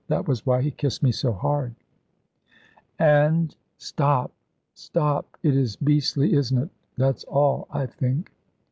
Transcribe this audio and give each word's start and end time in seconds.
That 0.07 0.27
was 0.27 0.47
why 0.47 0.63
he 0.63 0.71
kissed 0.71 1.05
so 1.13 1.31
hard, 1.31 1.75
and" 2.97 3.55
"Stop! 3.91 4.31
stop!" 4.73 5.37
"It 5.43 5.55
is 5.55 5.75
beastly, 5.75 6.33
isn't 6.33 6.57
it? 6.57 6.69
That's 6.97 7.23
all, 7.25 7.67
I 7.69 7.85
think." 7.85 8.31